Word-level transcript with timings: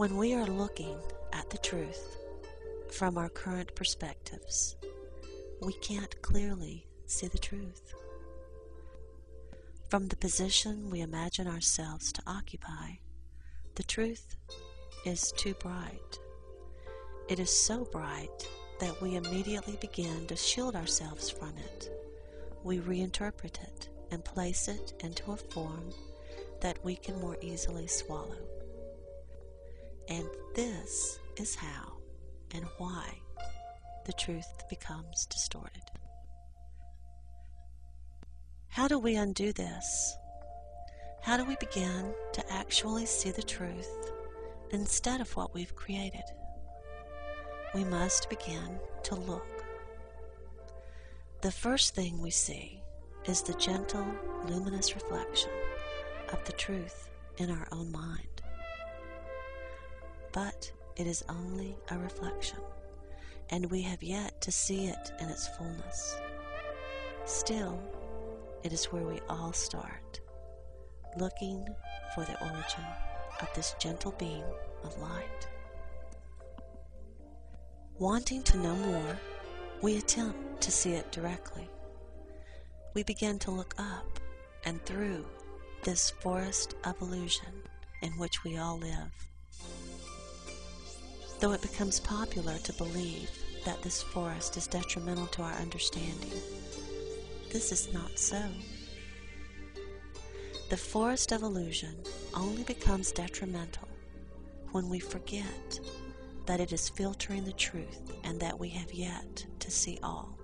When 0.00 0.16
we 0.16 0.32
are 0.32 0.46
looking 0.46 0.96
at 1.34 1.50
the 1.50 1.58
truth 1.58 2.16
from 2.90 3.18
our 3.18 3.28
current 3.28 3.74
perspectives, 3.74 4.76
we 5.60 5.74
can't 5.74 6.22
clearly 6.22 6.86
see 7.04 7.26
the 7.28 7.36
truth. 7.36 7.92
From 9.90 10.08
the 10.08 10.16
position 10.16 10.88
we 10.88 11.02
imagine 11.02 11.46
ourselves 11.46 12.12
to 12.12 12.22
occupy, 12.26 12.92
the 13.74 13.82
truth 13.82 14.36
is 15.04 15.34
too 15.36 15.52
bright. 15.60 16.18
It 17.28 17.38
is 17.38 17.50
so 17.50 17.84
bright 17.84 18.48
that 18.80 18.98
we 19.02 19.16
immediately 19.16 19.76
begin 19.82 20.26
to 20.28 20.34
shield 20.34 20.76
ourselves 20.76 21.28
from 21.28 21.52
it. 21.58 21.90
We 22.64 22.78
reinterpret 22.78 23.62
it 23.62 23.90
and 24.10 24.24
place 24.24 24.66
it 24.66 24.94
into 25.00 25.32
a 25.32 25.36
form 25.36 25.90
that 26.62 26.82
we 26.82 26.96
can 26.96 27.20
more 27.20 27.36
easily 27.42 27.86
swallow. 27.86 28.59
And 30.10 30.28
this 30.54 31.20
is 31.36 31.54
how 31.54 31.92
and 32.52 32.64
why 32.78 33.20
the 34.06 34.12
truth 34.12 34.64
becomes 34.68 35.24
distorted. 35.26 35.84
How 38.66 38.88
do 38.88 38.98
we 38.98 39.14
undo 39.14 39.52
this? 39.52 40.16
How 41.22 41.36
do 41.36 41.44
we 41.44 41.54
begin 41.56 42.12
to 42.32 42.52
actually 42.52 43.06
see 43.06 43.30
the 43.30 43.42
truth 43.42 44.10
instead 44.72 45.20
of 45.20 45.36
what 45.36 45.54
we've 45.54 45.76
created? 45.76 46.24
We 47.72 47.84
must 47.84 48.28
begin 48.28 48.80
to 49.04 49.14
look. 49.14 49.46
The 51.40 51.52
first 51.52 51.94
thing 51.94 52.20
we 52.20 52.30
see 52.30 52.82
is 53.26 53.42
the 53.42 53.54
gentle, 53.54 54.06
luminous 54.48 54.92
reflection 54.94 55.50
of 56.32 56.44
the 56.46 56.52
truth 56.52 57.08
in 57.38 57.48
our 57.50 57.68
own 57.70 57.92
mind 57.92 58.39
but 60.32 60.70
it 60.96 61.06
is 61.06 61.24
only 61.28 61.76
a 61.90 61.98
reflection, 61.98 62.58
and 63.50 63.70
we 63.70 63.82
have 63.82 64.02
yet 64.02 64.40
to 64.42 64.52
see 64.52 64.86
it 64.86 65.12
in 65.20 65.28
its 65.28 65.48
fullness. 65.48 66.20
Still, 67.24 67.80
it 68.62 68.72
is 68.72 68.86
where 68.86 69.04
we 69.04 69.20
all 69.28 69.52
start, 69.52 70.20
looking 71.18 71.66
for 72.14 72.24
the 72.24 72.38
origin 72.42 72.84
of 73.40 73.48
this 73.54 73.74
gentle 73.78 74.12
beam 74.18 74.44
of 74.84 74.98
light. 74.98 75.48
Wanting 77.98 78.42
to 78.44 78.58
know 78.58 78.74
more, 78.76 79.18
we 79.82 79.96
attempt 79.96 80.60
to 80.62 80.70
see 80.70 80.92
it 80.92 81.10
directly. 81.12 81.68
We 82.94 83.02
begin 83.02 83.38
to 83.40 83.50
look 83.50 83.74
up 83.78 84.20
and 84.64 84.84
through 84.84 85.24
this 85.82 86.10
forest 86.10 86.74
of 86.84 87.00
illusion 87.00 87.62
in 88.02 88.12
which 88.12 88.44
we 88.44 88.58
all 88.58 88.78
live 88.78 89.29
though 91.40 91.52
it 91.52 91.62
becomes 91.62 92.00
popular 92.00 92.58
to 92.58 92.72
believe 92.74 93.30
that 93.64 93.82
this 93.82 94.02
forest 94.02 94.56
is 94.58 94.66
detrimental 94.66 95.26
to 95.28 95.42
our 95.42 95.54
understanding. 95.54 96.30
This 97.50 97.72
is 97.72 97.92
not 97.92 98.18
so. 98.18 98.42
The 100.68 100.76
forest 100.76 101.32
of 101.32 101.42
illusion 101.42 101.96
only 102.34 102.62
becomes 102.62 103.10
detrimental 103.10 103.88
when 104.72 104.88
we 104.88 105.00
forget 105.00 105.80
that 106.46 106.60
it 106.60 106.72
is 106.72 106.90
filtering 106.90 107.44
the 107.44 107.52
truth 107.52 108.12
and 108.22 108.38
that 108.40 108.58
we 108.58 108.68
have 108.68 108.92
yet 108.92 109.44
to 109.60 109.70
see 109.70 109.98
all. 110.02 110.38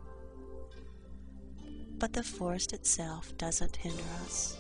But 1.99 2.13
the 2.13 2.23
forest 2.23 2.73
itself 2.73 3.37
doesn't 3.39 3.77
hinder 3.77 4.03
us. 4.25 4.57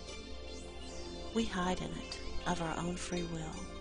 We 1.34 1.44
hide 1.44 1.80
in 1.80 1.86
it 1.86 2.18
of 2.46 2.62
our 2.62 2.76
own 2.78 2.96
free 2.96 3.24
will 3.32 3.75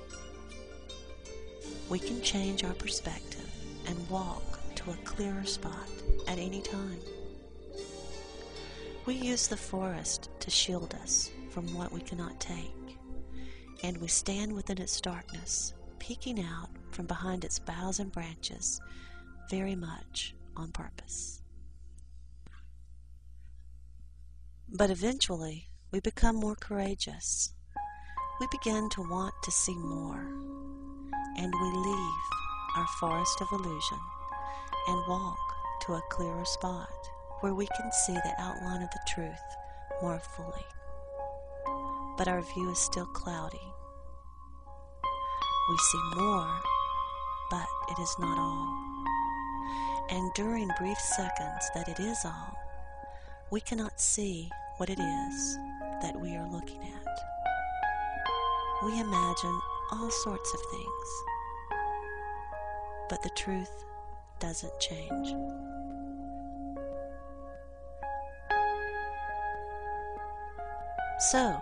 we 1.90 2.00
can 2.00 2.22
change 2.22 2.64
our 2.64 2.74
perspective 2.74 3.50
and 3.88 4.10
walk 4.10 4.60
to 4.76 4.92
a 4.92 4.96
clearer 5.06 5.46
spot 5.46 5.88
at 6.28 6.40
any 6.40 6.62
time. 6.62 7.00
We 9.06 9.16
use 9.16 9.48
the 9.48 9.58
forest 9.58 10.30
to 10.40 10.50
shield 10.50 10.96
us 11.02 11.30
from 11.52 11.72
what 11.76 11.92
we 11.92 12.02
cannot 12.02 12.40
take, 12.40 12.98
and 13.84 13.98
we 13.98 14.08
stand 14.08 14.52
within 14.54 14.80
its 14.80 15.00
darkness, 15.00 15.74
peeking 16.00 16.40
out 16.40 16.70
from 16.90 17.06
behind 17.06 17.44
its 17.46 17.60
boughs 17.60 18.00
and 18.00 18.12
branches, 18.12 18.82
very 19.50 19.76
much 19.76 20.34
on 20.58 20.72
purpose. 20.72 21.44
But 24.68 24.90
eventually, 24.90 25.70
we 25.92 26.00
become 26.00 26.36
more 26.36 26.56
courageous. 26.56 27.54
We 28.40 28.48
begin 28.52 28.90
to 28.90 29.02
want 29.02 29.36
to 29.44 29.52
see 29.52 29.76
more 29.76 30.26
and 31.38 31.54
we 31.54 31.72
leave 31.72 32.26
our 32.78 32.88
forest 33.00 33.42
of 33.42 33.52
illusion 33.52 34.00
and 34.88 35.08
walk 35.08 35.38
to 35.82 35.94
a 35.94 36.02
clearer 36.10 36.46
spot 36.46 36.90
where 37.42 37.54
we 37.54 37.68
can 37.68 37.92
see 37.92 38.14
the 38.14 38.34
outline 38.40 38.82
of 38.82 38.90
the 38.92 39.00
truth 39.08 39.44
more 40.02 40.20
fully. 40.20 40.66
But 42.18 42.28
our 42.28 42.42
view 42.42 42.72
is 42.72 42.80
still 42.80 43.06
cloudy. 43.06 43.74
We 45.70 45.78
see 45.78 46.02
more, 46.16 46.60
but 47.50 47.68
it 47.92 48.00
is 48.02 48.16
not 48.20 48.38
all. 48.38 48.86
And 50.10 50.32
during 50.34 50.70
brief 50.78 50.98
seconds 51.00 51.70
that 51.74 51.90
it 51.90 52.00
is 52.00 52.24
all, 52.26 52.58
we 53.52 53.62
cannot 53.62 54.00
see 54.00 54.50
what 54.78 54.90
it 54.90 55.00
is 55.00 55.58
that 56.02 56.20
we 56.20 56.36
are 56.36 56.48
looking 56.52 56.82
at. 56.82 57.20
We 58.86 59.00
imagine 59.00 59.60
all 59.92 60.10
sorts 60.10 60.54
of 60.54 60.60
things. 60.72 61.24
But 63.10 63.22
the 63.24 63.30
truth 63.36 63.86
doesn't 64.40 64.80
change. 64.80 65.34
So, 71.32 71.60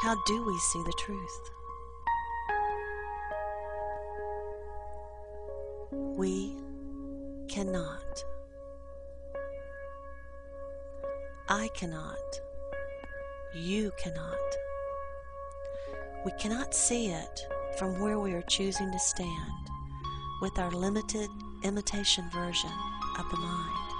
how 0.00 0.16
do 0.26 0.44
we 0.44 0.58
see 0.58 0.82
the 0.82 0.92
truth? 0.98 1.50
We 6.16 6.56
cannot. 7.48 8.24
I 11.48 11.68
cannot. 11.74 12.40
You 13.54 13.92
cannot. 13.96 14.63
We 16.24 16.30
cannot 16.32 16.74
see 16.74 17.08
it 17.08 17.46
from 17.76 18.00
where 18.00 18.18
we 18.18 18.32
are 18.32 18.42
choosing 18.42 18.90
to 18.90 18.98
stand 18.98 19.52
with 20.40 20.58
our 20.58 20.70
limited 20.70 21.28
imitation 21.64 22.24
version 22.30 22.70
of 23.18 23.28
the 23.30 23.36
mind. 23.36 23.90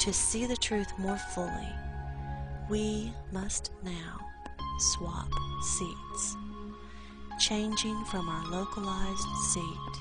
To 0.00 0.12
see 0.12 0.44
the 0.46 0.56
truth 0.56 0.92
more 0.98 1.16
fully, 1.16 1.68
we 2.68 3.12
must 3.32 3.70
now 3.82 4.18
swap 4.78 5.30
seats, 5.62 6.36
changing 7.38 8.04
from 8.06 8.28
our 8.28 8.46
localized 8.50 9.28
seat 9.52 10.00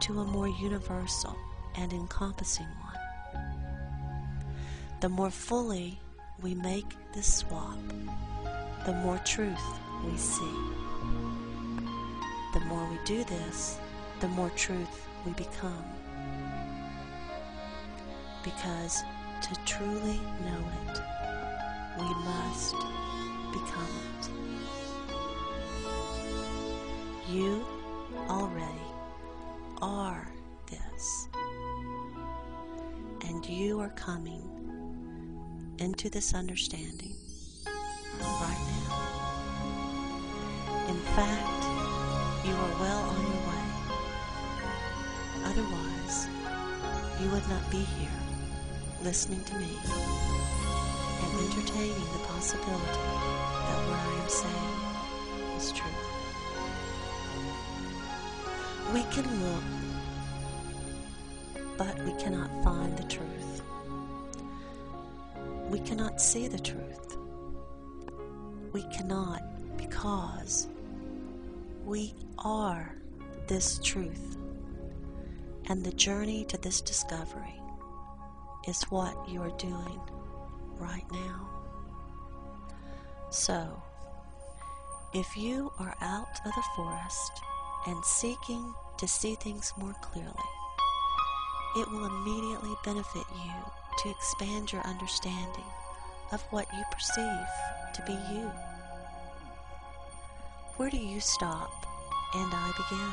to 0.00 0.20
a 0.20 0.24
more 0.24 0.48
universal 0.48 1.34
and 1.76 1.92
encompassing 1.92 2.66
one. 2.66 3.42
The 5.00 5.08
more 5.08 5.30
fully 5.30 6.00
we 6.42 6.54
make 6.54 6.86
this 7.14 7.34
swap, 7.36 7.78
the 8.84 8.92
more 8.92 9.18
truth 9.18 9.64
we 10.04 10.16
see. 10.16 10.52
The 12.52 12.60
more 12.66 12.86
we 12.90 12.98
do 13.06 13.24
this, 13.24 13.78
the 14.20 14.28
more 14.28 14.50
truth 14.50 15.08
we 15.24 15.32
become. 15.32 15.84
Because 18.42 19.02
to 19.40 19.54
truly 19.64 20.20
know 20.44 20.64
it, 20.86 21.00
we 21.98 22.14
must 22.24 22.74
become 23.52 23.88
it. 24.18 24.28
You 27.30 27.64
already 28.28 28.92
are 29.80 30.28
this. 30.70 31.28
And 33.28 33.46
you 33.46 33.80
are 33.80 33.88
coming 33.90 34.46
into 35.78 36.10
this 36.10 36.34
understanding 36.34 37.16
right 38.20 38.62
now. 38.72 38.94
In 40.88 40.98
fact, 41.16 41.62
you 42.46 42.52
are 42.52 42.74
well 42.80 43.02
on 43.10 43.20
your 43.22 43.42
way. 43.48 43.66
Otherwise, 45.44 46.28
you 47.20 47.28
would 47.30 47.48
not 47.48 47.70
be 47.70 47.78
here 47.78 48.20
listening 49.02 49.42
to 49.44 49.54
me 49.58 49.76
and 51.22 51.40
entertaining 51.46 52.08
the 52.12 52.18
possibility 52.28 53.06
that 53.66 53.80
what 53.88 53.98
I 53.98 54.12
am 54.22 54.28
saying 54.28 54.80
is 55.56 55.72
true. 55.72 55.90
We 58.92 59.02
can 59.10 59.26
look, 59.42 59.64
but 61.76 61.98
we 62.04 62.12
cannot 62.22 62.50
find 62.62 62.96
the 62.96 63.04
truth. 63.04 63.62
We 65.70 65.80
cannot 65.80 66.20
see 66.20 66.46
the 66.46 66.58
truth 66.58 67.16
we 68.74 68.82
cannot 68.82 69.40
because 69.78 70.68
We 71.86 72.14
are 72.38 72.96
this 73.46 73.78
truth, 73.82 74.38
and 75.68 75.84
the 75.84 75.92
journey 75.92 76.46
to 76.46 76.56
this 76.56 76.80
discovery 76.80 77.60
is 78.66 78.82
what 78.84 79.28
you 79.28 79.42
are 79.42 79.56
doing 79.58 80.00
right 80.78 81.04
now. 81.12 81.46
So, 83.28 83.82
if 85.12 85.36
you 85.36 85.70
are 85.78 85.94
out 86.00 86.40
of 86.46 86.54
the 86.54 86.64
forest 86.74 87.32
and 87.86 88.02
seeking 88.02 88.72
to 88.96 89.06
see 89.06 89.34
things 89.34 89.74
more 89.76 89.94
clearly, 90.00 90.50
it 91.76 91.86
will 91.90 92.06
immediately 92.06 92.74
benefit 92.82 93.26
you 93.44 93.52
to 93.98 94.10
expand 94.10 94.72
your 94.72 94.82
understanding 94.82 95.70
of 96.32 96.42
what 96.50 96.66
you 96.72 96.82
perceive 96.90 97.48
to 97.94 98.02
be 98.02 98.12
you. 98.32 98.50
Where 100.76 100.90
do 100.90 100.96
you 100.96 101.20
stop 101.20 101.70
and 102.34 102.52
I 102.52 102.72
begin? 102.76 103.12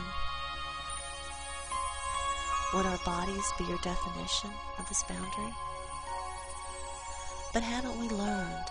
Would 2.73 2.85
our 2.85 2.97
bodies 3.05 3.51
be 3.57 3.65
your 3.65 3.77
definition 3.79 4.49
of 4.79 4.87
this 4.87 5.03
boundary? 5.03 5.53
But 7.53 7.63
haven't 7.63 7.99
we 7.99 8.07
learned 8.09 8.69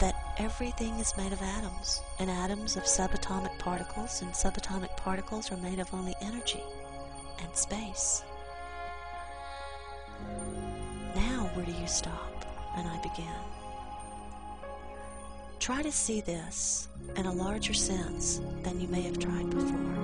that 0.00 0.14
everything 0.38 0.98
is 1.00 1.16
made 1.16 1.32
of 1.32 1.42
atoms, 1.42 2.00
and 2.20 2.30
atoms 2.30 2.76
of 2.76 2.84
subatomic 2.84 3.58
particles, 3.58 4.22
and 4.22 4.30
subatomic 4.32 4.96
particles 4.96 5.50
are 5.50 5.56
made 5.56 5.80
of 5.80 5.92
only 5.92 6.14
energy 6.20 6.62
and 7.42 7.56
space? 7.56 8.22
Now, 11.16 11.50
where 11.54 11.66
do 11.66 11.72
you 11.72 11.88
stop 11.88 12.37
and 12.78 12.88
I 12.88 12.96
begin? 13.02 13.26
Try 15.58 15.82
to 15.82 15.92
see 15.92 16.20
this 16.20 16.88
in 17.16 17.26
a 17.26 17.32
larger 17.32 17.74
sense 17.74 18.40
than 18.62 18.80
you 18.80 18.88
may 18.88 19.02
have 19.02 19.18
tried 19.18 19.50
before. 19.50 19.96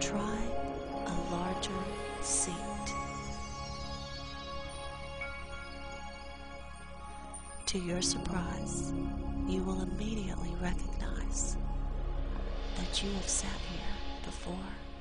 Try 0.00 0.38
a 1.06 1.32
larger 1.32 1.70
seat. 2.20 2.52
To 7.66 7.78
your 7.78 8.02
surprise, 8.02 8.92
you 9.48 9.62
will 9.62 9.80
immediately 9.82 10.54
recognize 10.60 11.56
that 12.76 13.02
you 13.02 13.10
have 13.12 13.28
sat 13.28 13.48
here 13.70 13.94
before. 14.24 14.91